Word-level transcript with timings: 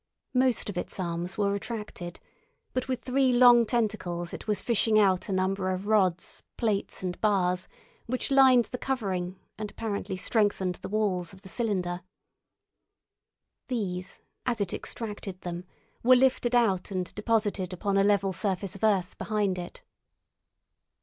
Most 0.33 0.67
of 0.67 0.79
its 0.79 0.99
arms 0.99 1.37
were 1.37 1.51
retracted, 1.51 2.19
but 2.73 2.87
with 2.87 3.03
three 3.03 3.31
long 3.31 3.67
tentacles 3.67 4.33
it 4.33 4.47
was 4.47 4.59
fishing 4.59 4.97
out 4.97 5.29
a 5.29 5.31
number 5.31 5.69
of 5.69 5.85
rods, 5.85 6.41
plates, 6.57 7.03
and 7.03 7.21
bars 7.21 7.67
which 8.07 8.31
lined 8.31 8.65
the 8.65 8.79
covering 8.79 9.39
and 9.59 9.69
apparently 9.69 10.17
strengthened 10.17 10.73
the 10.81 10.89
walls 10.89 11.33
of 11.33 11.43
the 11.43 11.49
cylinder. 11.49 12.01
These, 13.67 14.21
as 14.43 14.59
it 14.59 14.73
extracted 14.73 15.41
them, 15.41 15.65
were 16.01 16.15
lifted 16.15 16.55
out 16.55 16.89
and 16.89 17.13
deposited 17.13 17.71
upon 17.71 17.95
a 17.95 18.03
level 18.03 18.33
surface 18.33 18.73
of 18.73 18.83
earth 18.83 19.15
behind 19.19 19.59
it. 19.59 19.83